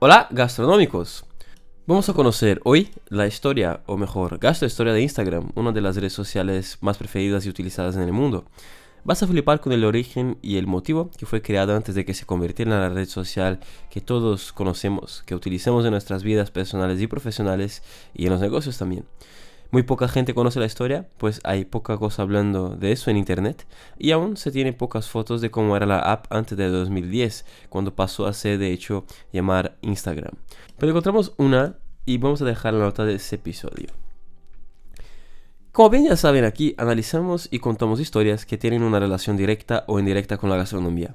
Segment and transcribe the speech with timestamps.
[0.00, 1.24] Hola, gastronómicos.
[1.88, 6.12] Vamos a conocer hoy la historia, o mejor, gastrohistoria de Instagram, una de las redes
[6.12, 8.44] sociales más preferidas y utilizadas en el mundo.
[9.02, 12.14] Vas a flipar con el origen y el motivo que fue creada antes de que
[12.14, 13.58] se convirtiera en la red social
[13.90, 17.82] que todos conocemos, que utilizamos en nuestras vidas personales y profesionales
[18.14, 19.04] y en los negocios también.
[19.70, 23.66] Muy poca gente conoce la historia, pues hay poca cosa hablando de eso en internet
[23.98, 27.94] y aún se tienen pocas fotos de cómo era la app antes de 2010, cuando
[27.94, 30.32] pasó a ser de hecho llamar Instagram.
[30.78, 33.88] Pero encontramos una y vamos a dejar la nota de ese episodio.
[35.70, 39.98] Como bien ya saben aquí, analizamos y contamos historias que tienen una relación directa o
[39.98, 41.14] indirecta con la gastronomía.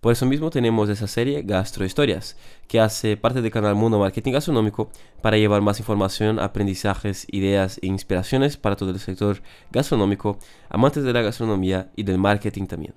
[0.00, 2.36] Por eso mismo tenemos esa serie Gastrohistorias,
[2.68, 4.90] que hace parte del canal Mundo Marketing Gastronómico
[5.22, 10.38] para llevar más información, aprendizajes, ideas e inspiraciones para todo el sector gastronómico,
[10.68, 12.94] amantes de la gastronomía y del marketing también.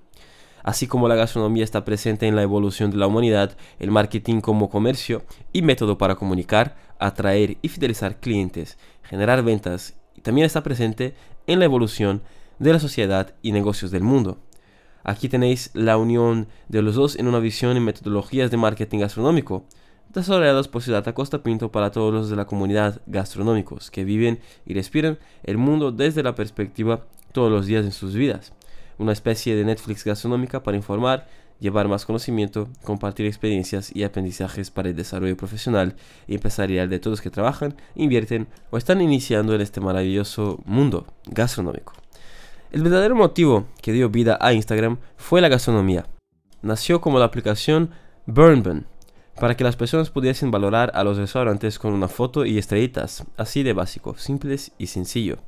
[0.61, 4.69] Así como la gastronomía está presente en la evolución de la humanidad, el marketing como
[4.69, 11.15] comercio y método para comunicar, atraer y fidelizar clientes, generar ventas, también está presente
[11.47, 12.21] en la evolución
[12.59, 14.37] de la sociedad y negocios del mundo.
[15.03, 19.65] Aquí tenéis la unión de los dos en una visión y metodologías de marketing gastronómico,
[20.13, 24.73] desarrolladas por Ciudad Acosta Pinto para todos los de la comunidad gastronómicos que viven y
[24.73, 28.53] respiran el mundo desde la perspectiva todos los días en sus vidas.
[28.97, 31.27] Una especie de Netflix gastronómica para informar,
[31.59, 35.95] llevar más conocimiento, compartir experiencias y aprendizajes para el desarrollo profesional
[36.27, 42.00] y empresarial de todos que trabajan, invierten o están iniciando en este maravilloso mundo gastronómico.
[42.71, 46.05] El verdadero motivo que dio vida a Instagram fue la gastronomía.
[46.61, 47.91] Nació como la aplicación
[48.27, 48.85] BurnBun,
[49.37, 53.63] para que las personas pudiesen valorar a los restaurantes con una foto y estrellitas, así
[53.63, 55.39] de básico, simples y sencillo.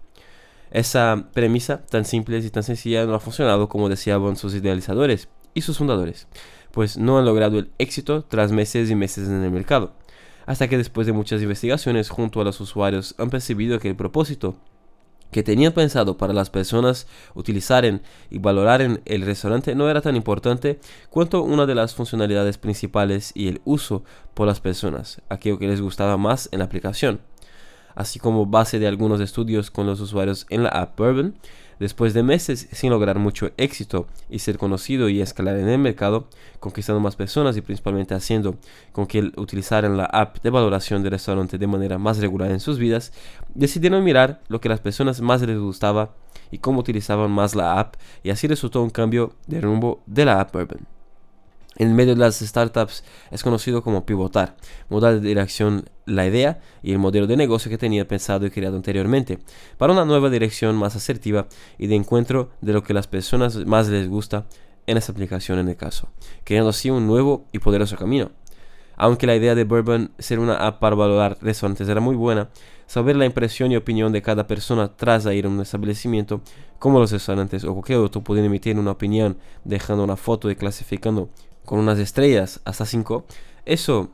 [0.69, 5.61] Esa premisa tan simple y tan sencilla no ha funcionado como deseaban sus idealizadores y
[5.61, 6.27] sus fundadores,
[6.71, 9.93] pues no han logrado el éxito tras meses y meses en el mercado,
[10.45, 14.57] hasta que después de muchas investigaciones junto a los usuarios han percibido que el propósito
[15.33, 17.73] que tenían pensado para las personas utilizar
[18.29, 20.79] y valorar en el restaurante no era tan importante
[21.09, 25.81] cuanto una de las funcionalidades principales y el uso por las personas, aquello que les
[25.81, 27.19] gustaba más en la aplicación.
[27.95, 31.35] Así como base de algunos estudios con los usuarios en la app Bourbon,
[31.79, 36.27] Después de meses sin lograr mucho éxito y ser conocido y escalar en el mercado,
[36.59, 38.55] conquistando más personas y principalmente haciendo
[38.91, 42.77] con que utilizaran la app de valoración de restaurante de manera más regular en sus
[42.77, 43.11] vidas,
[43.53, 46.13] decidieron mirar lo que a las personas más les gustaba
[46.51, 50.39] y cómo utilizaban más la app y así resultó un cambio de rumbo de la
[50.39, 50.92] app Urban.
[51.75, 54.55] En medio de las startups es conocido como pivotar,
[54.89, 58.75] mudar de dirección la idea y el modelo de negocio que tenía pensado y creado
[58.75, 59.39] anteriormente,
[59.77, 61.47] para una nueva dirección más asertiva
[61.79, 64.45] y de encuentro de lo que las personas más les gusta
[64.85, 66.09] en esta aplicación en el caso,
[66.43, 68.31] creando así un nuevo y poderoso camino.
[68.95, 72.49] Aunque la idea de Bourbon ser una app para valorar restaurantes era muy buena,
[72.85, 76.41] saber la impresión y opinión de cada persona tras ir a un establecimiento,
[76.77, 81.29] como los restaurantes o cualquier otro pueden emitir una opinión dejando una foto y clasificando
[81.65, 83.25] con unas estrellas hasta 5,
[83.65, 84.09] eso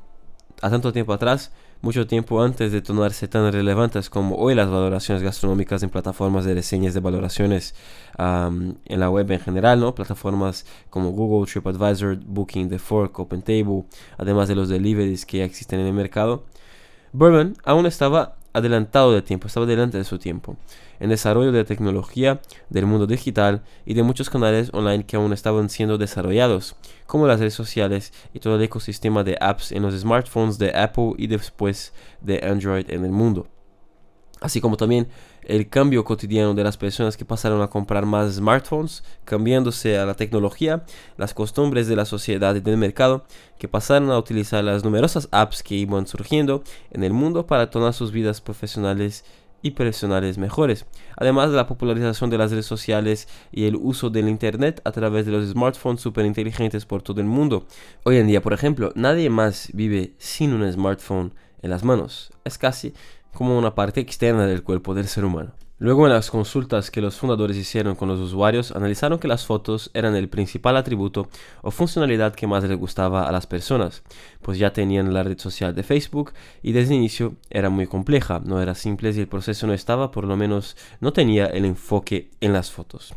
[0.61, 1.51] a tanto tiempo atrás,
[1.81, 6.53] mucho tiempo antes de tornarse tan relevantes como hoy las valoraciones gastronómicas en plataformas de
[6.53, 7.73] reseñas de valoraciones
[8.17, 9.95] en la web en general, ¿no?
[9.95, 13.85] Plataformas como Google, TripAdvisor, Booking, The Fork, OpenTable,
[14.17, 16.43] además de los deliveries que ya existen en el mercado.
[17.13, 20.57] Bourbon aún estaba adelantado de tiempo, estaba delante de su tiempo,
[20.99, 25.69] en desarrollo de tecnología, del mundo digital y de muchos canales online que aún estaban
[25.69, 30.57] siendo desarrollados, como las redes sociales y todo el ecosistema de apps en los smartphones
[30.57, 33.47] de Apple y después de Android en el mundo
[34.41, 35.07] así como también
[35.43, 40.13] el cambio cotidiano de las personas que pasaron a comprar más smartphones, cambiándose a la
[40.13, 40.83] tecnología,
[41.17, 43.25] las costumbres de la sociedad y del mercado,
[43.57, 47.93] que pasaron a utilizar las numerosas apps que iban surgiendo en el mundo para tornar
[47.93, 49.25] sus vidas profesionales
[49.61, 50.85] y personales mejores,
[51.17, 55.25] además de la popularización de las redes sociales y el uso del Internet a través
[55.25, 57.65] de los smartphones super inteligentes por todo el mundo.
[58.03, 62.31] Hoy en día, por ejemplo, nadie más vive sin un smartphone en las manos.
[62.45, 62.93] Es casi
[63.33, 65.53] como una parte externa del cuerpo del ser humano.
[65.81, 69.91] Luego en las consultas que los fundadores hicieron con los usuarios, analizaron que las fotos
[69.93, 71.29] eran el principal atributo
[71.61, 74.03] o funcionalidad que más les gustaba a las personas,
[74.41, 78.61] pues ya tenían la red social de Facebook y desde inicio era muy compleja, no
[78.61, 82.51] era simple y el proceso no estaba, por lo menos no tenía el enfoque en
[82.51, 83.13] las fotos.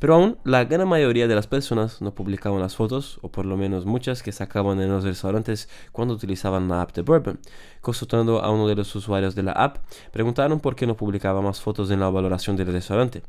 [0.00, 3.56] Pero aún la gran mayoría de las personas no publicaban las fotos, o por lo
[3.58, 7.38] menos muchas que sacaban en los restaurantes cuando utilizaban la app de Bourbon.
[7.82, 9.76] Consultando a uno de los usuarios de la app,
[10.10, 13.22] preguntaron por qué no publicaba más fotos en la valoración del restaurante.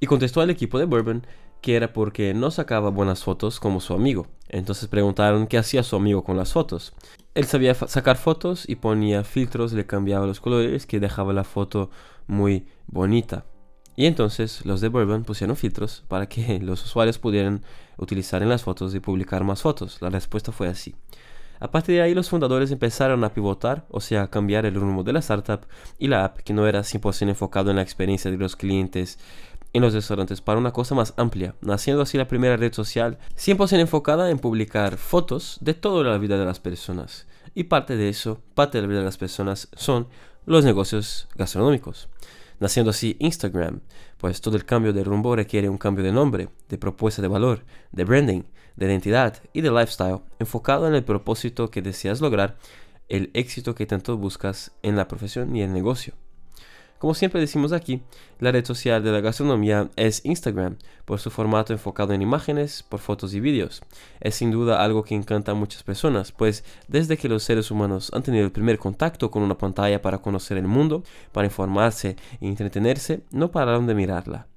[0.00, 1.26] Y contestó al equipo de Bourbon
[1.62, 4.26] que era porque no sacaba buenas fotos como su amigo.
[4.48, 6.92] Entonces preguntaron qué hacía su amigo con las fotos.
[7.34, 11.90] Él sabía sacar fotos y ponía filtros, le cambiaba los colores que dejaba la foto
[12.26, 13.46] muy bonita.
[13.98, 17.64] Y entonces los de Bourbon pusieron filtros para que los usuarios pudieran
[17.96, 20.00] utilizar en las fotos y publicar más fotos.
[20.00, 20.94] La respuesta fue así.
[21.58, 25.14] A partir de ahí los fundadores empezaron a pivotar, o sea, cambiar el rumbo de
[25.14, 25.66] la startup
[25.98, 29.18] y la app que no era 100% enfocado en la experiencia de los clientes
[29.72, 33.80] en los restaurantes para una cosa más amplia, naciendo así la primera red social 100%
[33.80, 37.26] enfocada en publicar fotos de toda la vida de las personas.
[37.52, 40.06] Y parte de eso, parte de la vida de las personas son
[40.46, 42.08] los negocios gastronómicos
[42.60, 43.80] naciendo así Instagram,
[44.18, 47.64] pues todo el cambio de rumbo requiere un cambio de nombre, de propuesta de valor,
[47.92, 48.42] de branding,
[48.76, 52.56] de identidad y de lifestyle, enfocado en el propósito que deseas lograr,
[53.08, 56.14] el éxito que tanto buscas en la profesión y el negocio.
[56.98, 58.02] Como siempre decimos aquí,
[58.40, 62.98] la red social de la gastronomía es Instagram, por su formato enfocado en imágenes, por
[62.98, 63.82] fotos y vídeos.
[64.20, 68.10] Es sin duda algo que encanta a muchas personas, pues desde que los seres humanos
[68.12, 72.48] han tenido el primer contacto con una pantalla para conocer el mundo, para informarse y
[72.48, 74.48] entretenerse, no pararon de mirarla.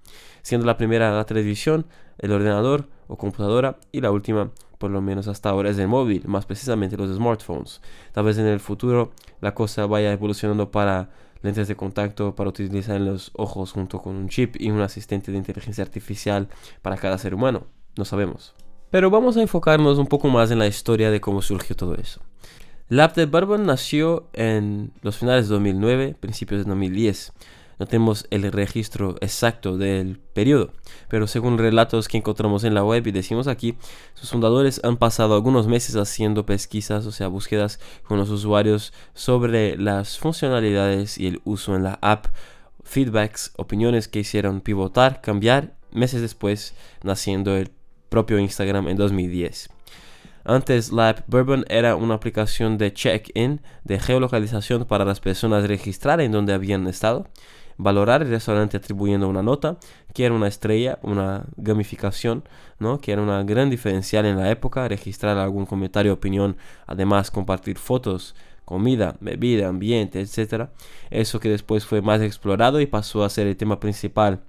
[0.41, 1.85] Siendo la primera la televisión,
[2.17, 4.49] el ordenador o computadora y la última
[4.79, 7.81] por lo menos hasta ahora es el móvil, más precisamente los smartphones.
[8.13, 11.11] Tal vez en el futuro la cosa vaya evolucionando para
[11.41, 15.31] lentes de contacto para utilizar en los ojos junto con un chip y un asistente
[15.31, 16.49] de inteligencia artificial
[16.81, 17.67] para cada ser humano.
[17.97, 18.53] No sabemos.
[18.89, 22.21] Pero vamos a enfocarnos un poco más en la historia de cómo surgió todo eso.
[22.89, 27.33] La de Bourbon nació en los finales de 2009, principios de 2010
[27.81, 30.71] no tenemos el registro exacto del periodo,
[31.09, 33.75] pero según relatos que encontramos en la web y decimos aquí,
[34.13, 39.77] sus fundadores han pasado algunos meses haciendo pesquisas, o sea, búsquedas con los usuarios sobre
[39.77, 42.27] las funcionalidades y el uso en la app,
[42.83, 47.71] feedbacks, opiniones que hicieron pivotar, cambiar, meses después naciendo el
[48.09, 49.71] propio Instagram en 2010.
[50.43, 56.21] Antes, la app Bourbon era una aplicación de check-in, de geolocalización para las personas registrar
[56.21, 57.27] en donde habían estado
[57.81, 59.77] valorar el restaurante atribuyendo una nota,
[60.13, 62.43] que era una estrella, una gamificación,
[62.79, 62.99] ¿no?
[62.99, 68.35] que era una gran diferencial en la época, registrar algún comentario, opinión, además compartir fotos,
[68.65, 70.69] comida, bebida, ambiente, etc.
[71.09, 74.41] Eso que después fue más explorado y pasó a ser el tema principal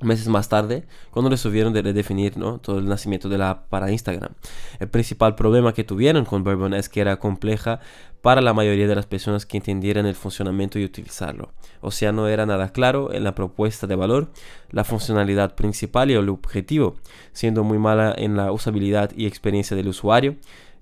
[0.00, 4.32] meses más tarde, cuando resolvieron de redefinir todo el nacimiento de la app para Instagram.
[4.78, 7.80] El principal problema que tuvieron con Bourbon es que era compleja
[8.22, 11.52] para la mayoría de las personas que entendieran el funcionamiento y utilizarlo.
[11.80, 14.30] O sea, no era nada claro en la propuesta de valor,
[14.70, 16.96] la funcionalidad principal y el objetivo,
[17.32, 20.36] siendo muy mala en la usabilidad y experiencia del usuario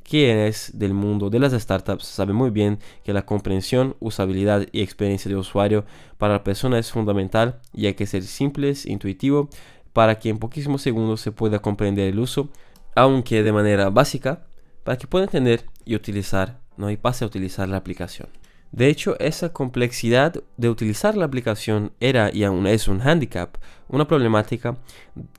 [0.09, 4.81] quien es del mundo de las startups sabe muy bien que la comprensión, usabilidad y
[4.81, 5.85] experiencia de usuario
[6.17, 9.51] para la persona es fundamental y hay que ser simples, intuitivo,
[9.93, 12.49] para que en poquísimos segundos se pueda comprender el uso,
[12.97, 14.47] aunque de manera básica,
[14.83, 16.91] para que pueda entender y utilizar, ¿no?
[16.91, 18.29] y pase a utilizar la aplicación.
[18.73, 23.57] De hecho, esa complejidad de utilizar la aplicación era y aún es un handicap,
[23.89, 24.77] una problemática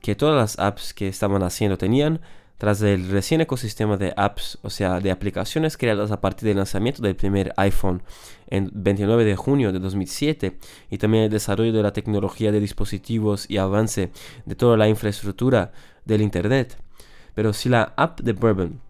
[0.00, 2.20] que todas las apps que estaban haciendo tenían,
[2.60, 7.00] tras el recién ecosistema de apps, o sea, de aplicaciones creadas a partir del lanzamiento
[7.00, 8.02] del primer iPhone
[8.48, 10.58] en 29 de junio de 2007
[10.90, 14.12] y también el desarrollo de la tecnología de dispositivos y avance
[14.44, 15.72] de toda la infraestructura
[16.04, 16.76] del Internet.
[17.34, 18.82] Pero si la app de Bourbon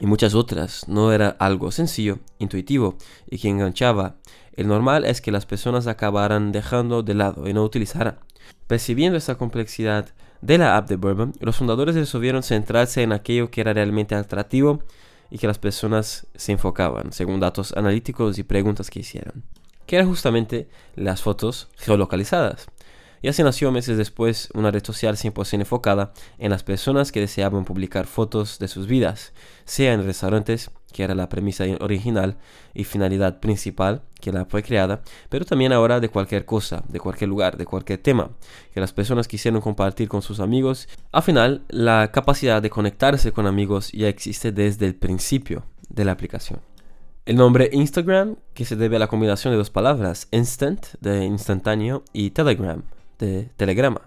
[0.00, 2.96] y muchas otras no era algo sencillo, intuitivo
[3.30, 4.16] y que enganchaba,
[4.54, 8.18] el normal es que las personas acabaran dejando de lado y no utilizaran.
[8.66, 10.08] Percibiendo esa complejidad,
[10.40, 14.82] de la app de Bourbon, los fundadores resolvieron centrarse en aquello que era realmente atractivo
[15.30, 19.44] y que las personas se enfocaban, según datos analíticos y preguntas que hicieron,
[19.86, 22.66] que eran justamente las fotos geolocalizadas.
[23.22, 27.64] Y así nació meses después una red social 100% enfocada en las personas que deseaban
[27.64, 29.32] publicar fotos de sus vidas,
[29.64, 32.36] sea en restaurantes, que era la premisa original
[32.74, 37.28] y finalidad principal que la fue creada, pero también ahora de cualquier cosa, de cualquier
[37.28, 38.30] lugar, de cualquier tema,
[38.72, 40.88] que las personas quisieron compartir con sus amigos.
[41.12, 46.12] Al final, la capacidad de conectarse con amigos ya existe desde el principio de la
[46.12, 46.60] aplicación.
[47.26, 52.04] El nombre Instagram, que se debe a la combinación de dos palabras, instant, de instantáneo,
[52.12, 52.84] y telegram,
[53.18, 54.02] de telegrama,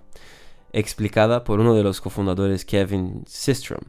[0.71, 3.81] explicada por uno de los cofundadores Kevin Systrom,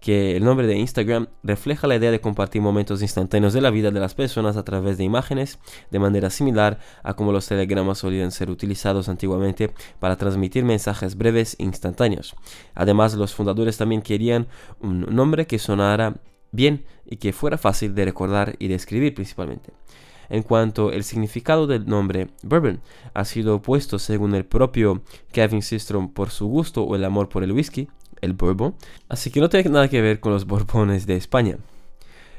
[0.00, 3.90] que el nombre de Instagram refleja la idea de compartir momentos instantáneos de la vida
[3.90, 5.58] de las personas a través de imágenes,
[5.90, 11.56] de manera similar a como los telegramas solían ser utilizados antiguamente para transmitir mensajes breves
[11.58, 12.36] e instantáneos.
[12.74, 14.46] Además, los fundadores también querían
[14.80, 16.14] un nombre que sonara
[16.52, 19.72] bien y que fuera fácil de recordar y de escribir principalmente.
[20.30, 22.82] en cuanto el significado del nombre bourbon
[23.14, 25.00] ha sido opuesto según el propio
[25.32, 27.88] Kevin Systrom por su gusto o el amor por el whisky,
[28.20, 28.74] el bourbon,
[29.08, 31.58] así que no tiene nada que ver con los borbones de España.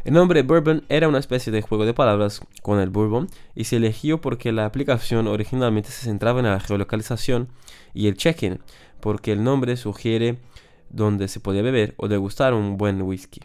[0.05, 3.75] El nombre Bourbon era una especie de juego de palabras con el bourbon y se
[3.75, 7.49] eligió porque la aplicación originalmente se centraba en la geolocalización
[7.93, 8.59] y el check-in,
[9.01, 10.37] porque el nombre sugiere
[10.89, 13.41] dónde se podía beber o degustar un buen whisky.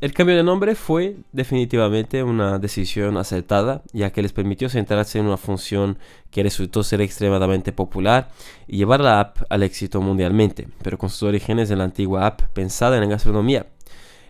[0.00, 5.26] El cambio de nombre fue definitivamente una decisión acertada, ya que les permitió centrarse en
[5.26, 5.98] una función
[6.30, 8.30] que resultó ser extremadamente popular
[8.66, 12.40] y llevar la app al éxito mundialmente, pero con sus orígenes en la antigua app
[12.54, 13.66] pensada en la gastronomía.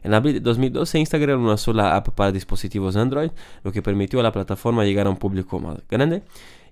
[0.03, 3.31] En abril de 2012 Instagram una sola app para dispositivos Android,
[3.63, 6.25] lo que permitió a la plataforma llegar a un público más grande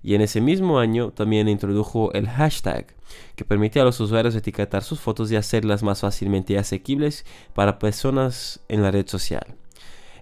[0.03, 2.95] y en ese mismo año también introdujo el hashtag,
[3.35, 8.61] que permite a los usuarios etiquetar sus fotos y hacerlas más fácilmente asequibles para personas
[8.67, 9.55] en la red social.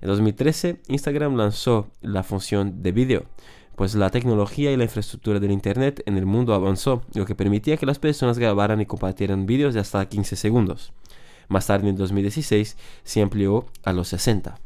[0.01, 3.25] En 2013, Instagram lanzó la función de video,
[3.75, 7.77] pues la tecnología y la infraestructura del Internet en el mundo avanzó, lo que permitía
[7.77, 10.93] que las personas grabaran y compartieran vídeos de hasta 15 segundos.
[11.47, 14.59] Más tarde, en 2016, se amplió a los 60.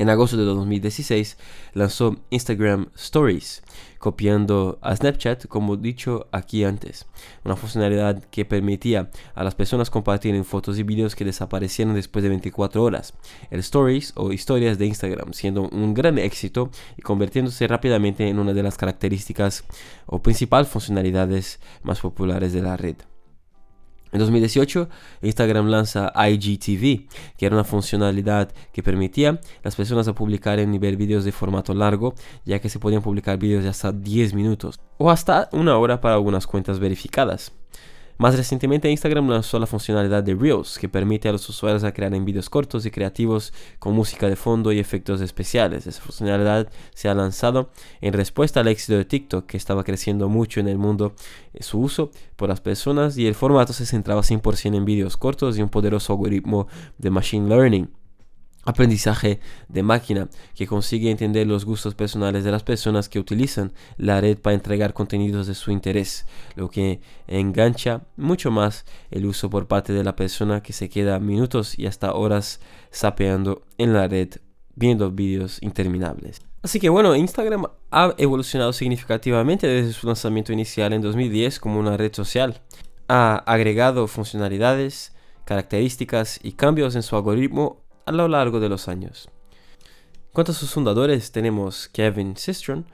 [0.00, 1.36] En agosto de 2016
[1.74, 3.62] lanzó Instagram Stories,
[3.98, 7.04] copiando a Snapchat como dicho aquí antes,
[7.44, 12.30] una funcionalidad que permitía a las personas compartir fotos y videos que desaparecieron después de
[12.30, 13.12] 24 horas,
[13.50, 18.54] el Stories o historias de Instagram, siendo un gran éxito y convirtiéndose rápidamente en una
[18.54, 19.64] de las características
[20.06, 22.96] o principales funcionalidades más populares de la red.
[24.12, 24.88] En 2018,
[25.22, 30.96] Instagram lanza IGTV, que era una funcionalidad que permitía a las personas publicar y ver
[30.96, 32.14] vídeos de formato largo,
[32.44, 36.14] ya que se podían publicar vídeos de hasta 10 minutos o hasta una hora para
[36.14, 37.52] algunas cuentas verificadas.
[38.20, 42.12] Más recientemente Instagram lanzó la funcionalidad de Reels, que permite a los usuarios a crear
[42.20, 45.86] vídeos cortos y creativos con música de fondo y efectos especiales.
[45.86, 47.70] Esa funcionalidad se ha lanzado
[48.02, 51.14] en respuesta al éxito de TikTok, que estaba creciendo mucho en el mundo
[51.54, 55.56] eh, su uso por las personas y el formato se centraba 100% en vídeos cortos
[55.56, 57.88] y un poderoso algoritmo de Machine Learning
[58.64, 64.20] aprendizaje de máquina que consigue entender los gustos personales de las personas que utilizan la
[64.20, 66.26] red para entregar contenidos de su interés,
[66.56, 71.18] lo que engancha mucho más el uso por parte de la persona que se queda
[71.18, 74.28] minutos y hasta horas sapeando en la red
[74.74, 76.40] viendo vídeos interminables.
[76.62, 81.96] Así que bueno, Instagram ha evolucionado significativamente desde su lanzamiento inicial en 2010 como una
[81.96, 82.60] red social.
[83.08, 85.14] Ha agregado funcionalidades,
[85.46, 89.28] características y cambios en su algoritmo a lo largo de los años.
[90.32, 92.84] Cuanto a sus fundadores, tenemos Kevin Systrom,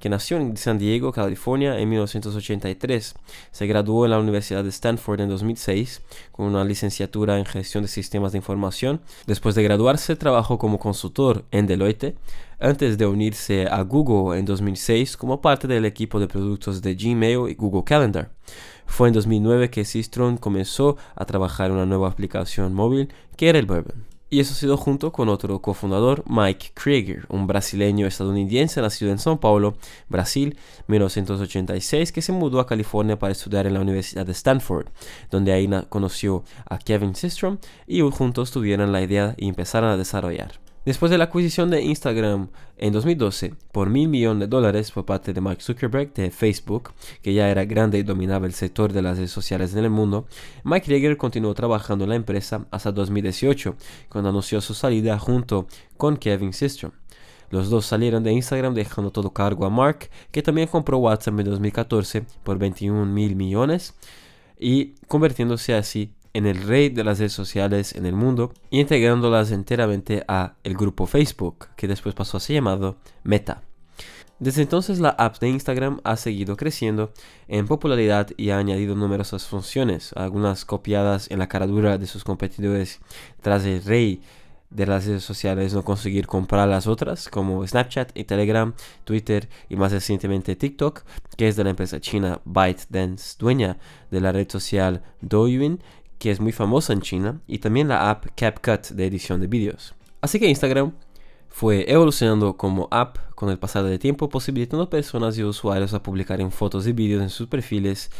[0.00, 3.14] que nació en San Diego, California, en 1983.
[3.52, 6.02] Se graduó en la Universidad de Stanford en 2006
[6.32, 9.02] con una licenciatura en gestión de sistemas de información.
[9.26, 12.16] Después de graduarse, trabajó como consultor en Deloitte
[12.58, 17.50] antes de unirse a Google en 2006 como parte del equipo de productos de Gmail
[17.50, 18.32] y Google Calendar.
[18.86, 23.58] Fue en 2009 que Systrom comenzó a trabajar en una nueva aplicación móvil que era
[23.58, 24.09] el Bourbon.
[24.32, 29.18] Y eso ha sido junto con otro cofundador, Mike Krieger, un brasileño estadounidense nacido en
[29.18, 29.74] São Paulo,
[30.08, 30.56] Brasil,
[30.86, 34.86] 1986, que se mudó a California para estudiar en la Universidad de Stanford,
[35.32, 37.58] donde ahí conoció a Kevin Systrom
[37.88, 40.69] y juntos tuvieron la idea y empezaron a desarrollar.
[40.82, 45.34] Después de la adquisición de Instagram en 2012 por mil millones de dólares por parte
[45.34, 49.18] de Mark Zuckerberg de Facebook, que ya era grande y dominaba el sector de las
[49.18, 50.26] redes sociales en el mundo,
[50.64, 53.76] Mike Rieger continuó trabajando en la empresa hasta 2018,
[54.08, 55.66] cuando anunció su salida junto
[55.98, 56.92] con Kevin Systrom.
[57.50, 61.44] Los dos salieron de Instagram dejando todo cargo a Mark, que también compró WhatsApp en
[61.44, 63.94] 2014 por 21 mil millones
[64.58, 69.50] y convirtiéndose así en el rey de las redes sociales en el mundo y integrándolas
[69.50, 73.62] enteramente a el grupo Facebook, que después pasó a ser llamado Meta.
[74.38, 77.12] Desde entonces la app de Instagram ha seguido creciendo
[77.46, 82.24] en popularidad y ha añadido numerosas funciones, algunas copiadas en la cara dura de sus
[82.24, 83.00] competidores
[83.42, 84.22] tras el rey
[84.70, 88.72] de las redes sociales no conseguir comprar las otras como Snapchat y Telegram,
[89.04, 91.02] Twitter y más recientemente TikTok,
[91.36, 93.78] que es de la empresa china ByteDance, dueña
[94.10, 95.82] de la red social Douyin
[96.20, 99.94] que es muy famosa en China, y también la app CapCut de edición de vídeos.
[100.20, 100.92] Así que Instagram
[101.48, 106.02] fue evolucionando como app con el pasar del tiempo, posibilitando a personas y usuarios a
[106.02, 108.10] publicar en fotos y vídeos en sus perfiles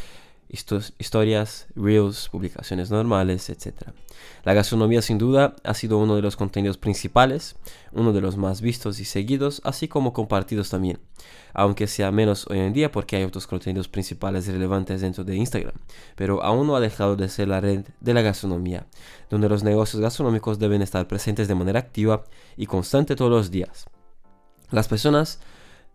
[0.51, 3.91] historias, reels, publicaciones normales, etc.
[4.43, 7.55] La gastronomía sin duda ha sido uno de los contenidos principales,
[7.93, 10.99] uno de los más vistos y seguidos, así como compartidos también,
[11.53, 15.75] aunque sea menos hoy en día porque hay otros contenidos principales relevantes dentro de Instagram,
[16.15, 18.87] pero aún no ha dejado de ser la red de la gastronomía,
[19.29, 22.25] donde los negocios gastronómicos deben estar presentes de manera activa
[22.57, 23.85] y constante todos los días.
[24.69, 25.39] Las personas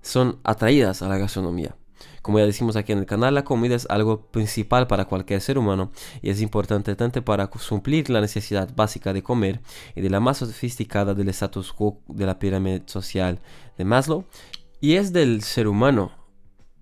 [0.01, 1.75] son atraídas a la gastronomía.
[2.23, 5.59] Como ya decimos aquí en el canal, la comida es algo principal para cualquier ser
[5.59, 9.61] humano y es importante tanto para suplir la necesidad básica de comer
[9.95, 13.41] y de la más sofisticada del status quo de la pirámide social
[13.79, 14.25] de Maslow.
[14.81, 16.13] Y es del ser humano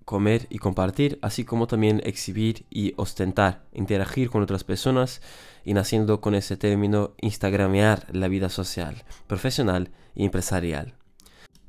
[0.05, 5.21] comer y compartir, así como también exhibir y ostentar, interagir con otras personas
[5.65, 10.93] y naciendo con ese término instagramear la vida social, profesional y empresarial.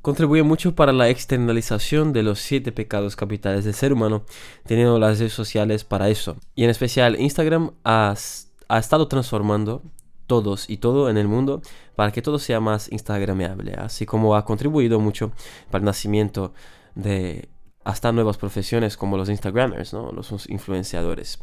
[0.06, 4.22] Contribuye mucho para la externalización de los siete pecados capitales del ser humano,
[4.64, 6.36] teniendo las redes sociales para eso.
[6.54, 8.14] Y en especial Instagram ha,
[8.68, 9.82] ha estado transformando
[10.28, 11.60] todos y todo en el mundo
[11.96, 15.32] para que todo sea más instagrameable, así como ha contribuido mucho
[15.72, 16.54] para el nacimiento
[16.94, 17.48] de
[17.82, 20.12] hasta nuevas profesiones como los Instagramers, ¿no?
[20.12, 21.40] los influenciadores.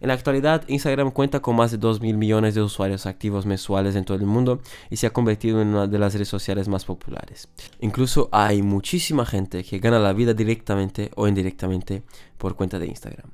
[0.00, 3.96] En la actualidad, Instagram cuenta con más de 2 mil millones de usuarios activos mensuales
[3.96, 4.60] en todo el mundo
[4.90, 7.48] y se ha convertido en una de las redes sociales más populares.
[7.80, 12.02] Incluso hay muchísima gente que gana la vida directamente o indirectamente
[12.38, 13.30] por cuenta de Instagram.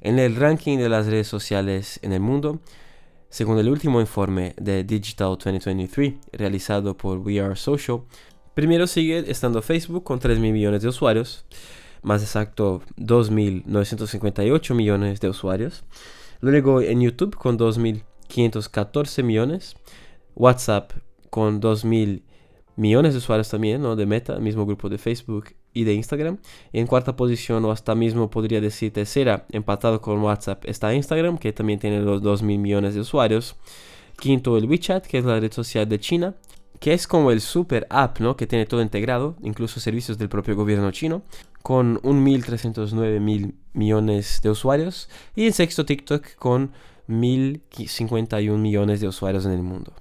[0.00, 2.60] En el ranking de las redes sociales en el mundo,
[3.28, 8.02] según el último informe de Digital 2023 realizado por We Are Social,
[8.56, 11.44] Primero sigue estando Facebook con 3 mil millones de usuarios,
[12.06, 15.82] más exacto 2.958 millones de usuarios.
[16.40, 19.74] Luego en YouTube con 2.514 millones.
[20.36, 20.92] WhatsApp
[21.30, 22.22] con 2.000
[22.76, 23.96] millones de usuarios también, ¿no?
[23.96, 26.38] De Meta, mismo grupo de Facebook y de Instagram.
[26.72, 31.52] en cuarta posición, o hasta mismo podría decir tercera, empatado con WhatsApp, está Instagram, que
[31.52, 33.56] también tiene los 2.000 millones de usuarios.
[34.16, 36.36] Quinto, el WeChat, que es la red social de China
[36.78, 38.36] que es como el super app, ¿no?
[38.36, 41.22] Que tiene todo integrado, incluso servicios del propio gobierno chino,
[41.66, 45.08] con 1.309 mil millones de usuarios.
[45.34, 46.70] Y en sexto TikTok con
[47.08, 49.92] 1.051 millones de usuarios en el mundo.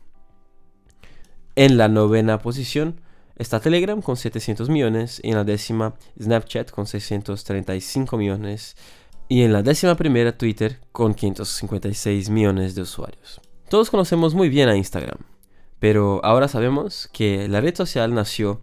[1.56, 3.02] En la novena posición
[3.36, 5.20] está Telegram con 700 millones.
[5.24, 8.78] Y en la décima Snapchat con 635 millones.
[9.28, 13.42] Y en la décima primera Twitter con 556 millones de usuarios.
[13.70, 15.18] Todos conocemos muy bien a Instagram.
[15.80, 18.62] Pero ahora sabemos que la red social nació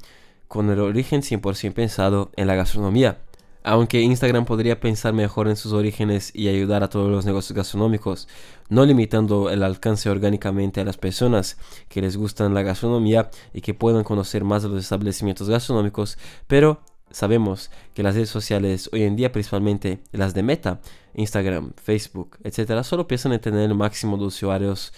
[0.52, 3.22] con el origen 100% pensado en la gastronomía.
[3.62, 8.28] Aunque Instagram podría pensar mejor en sus orígenes y ayudar a todos los negocios gastronómicos,
[8.68, 11.56] no limitando el alcance orgánicamente a las personas
[11.88, 16.82] que les gustan la gastronomía y que puedan conocer más de los establecimientos gastronómicos, pero
[17.10, 20.82] sabemos que las redes sociales hoy en día, principalmente las de Meta,
[21.14, 24.92] Instagram, Facebook, etc., solo piensan en tener el máximo de usuarios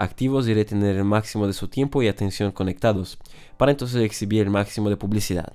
[0.00, 3.18] activos y retener el máximo de su tiempo y atención conectados,
[3.58, 5.52] para entonces exhibir el máximo de publicidad.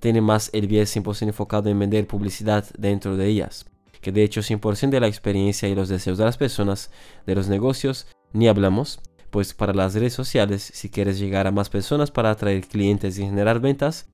[0.00, 3.66] Tiene más el 100% enfocado en vender publicidad dentro de ellas,
[4.00, 6.90] que de hecho 100% de la experiencia y los deseos de las personas,
[7.26, 11.68] de los negocios, ni hablamos, pues para las redes sociales, si quieres llegar a más
[11.68, 14.08] personas para atraer clientes y generar ventas,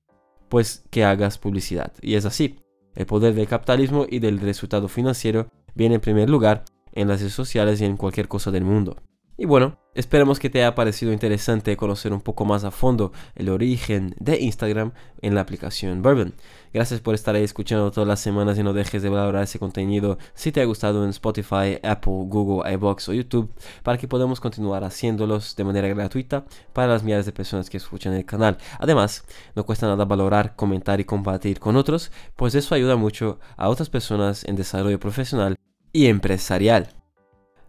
[0.49, 1.93] pues que hagas publicidad.
[2.01, 2.59] Y es así,
[2.95, 7.33] el poder del capitalismo y del resultado financiero viene en primer lugar en las redes
[7.33, 8.97] sociales y en cualquier cosa del mundo.
[9.35, 13.49] Y bueno, esperemos que te haya parecido interesante conocer un poco más a fondo el
[13.49, 16.35] origen de Instagram en la aplicación Bourbon.
[16.71, 20.19] Gracias por estar ahí escuchando todas las semanas y no dejes de valorar ese contenido
[20.35, 24.83] si te ha gustado en Spotify, Apple, Google, iBox o YouTube para que podamos continuar
[24.83, 28.59] haciéndolos de manera gratuita para las miles de personas que escuchan el canal.
[28.77, 33.69] Además, no cuesta nada valorar, comentar y compartir con otros, pues eso ayuda mucho a
[33.69, 35.55] otras personas en desarrollo profesional
[35.91, 37.02] y empresarial.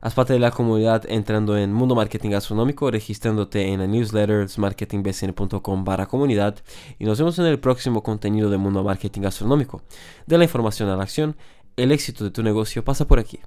[0.04, 5.82] Haz parte de la comunidad entrando en Mundo Marketing Gastronómico, registrándote en la newsletter marketingbcn.com
[5.82, 6.56] barra comunidad
[6.98, 9.80] y nos vemos en el próximo contenido de Mundo Marketing Gastronómico.
[10.26, 11.36] De la información a la acción,
[11.78, 13.40] el éxito de tu negocio pasa por aquí.